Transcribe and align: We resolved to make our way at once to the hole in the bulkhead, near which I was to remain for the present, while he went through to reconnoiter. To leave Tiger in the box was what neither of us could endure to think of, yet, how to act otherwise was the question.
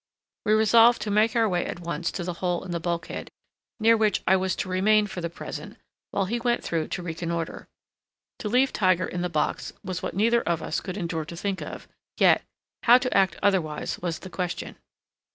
We 0.47 0.53
resolved 0.53 0.99
to 1.03 1.11
make 1.11 1.35
our 1.35 1.47
way 1.47 1.63
at 1.63 1.79
once 1.81 2.11
to 2.13 2.23
the 2.23 2.33
hole 2.41 2.63
in 2.63 2.71
the 2.71 2.79
bulkhead, 2.79 3.29
near 3.79 3.95
which 3.95 4.23
I 4.25 4.35
was 4.35 4.55
to 4.55 4.67
remain 4.67 5.05
for 5.05 5.21
the 5.21 5.29
present, 5.29 5.77
while 6.09 6.25
he 6.25 6.39
went 6.39 6.63
through 6.63 6.87
to 6.87 7.03
reconnoiter. 7.03 7.67
To 8.39 8.49
leave 8.49 8.73
Tiger 8.73 9.05
in 9.05 9.21
the 9.21 9.29
box 9.29 9.73
was 9.83 10.01
what 10.01 10.15
neither 10.15 10.41
of 10.41 10.63
us 10.63 10.81
could 10.81 10.97
endure 10.97 11.25
to 11.25 11.37
think 11.37 11.61
of, 11.61 11.87
yet, 12.17 12.43
how 12.81 12.97
to 12.97 13.15
act 13.15 13.35
otherwise 13.43 13.99
was 13.99 14.17
the 14.17 14.31
question. 14.31 14.75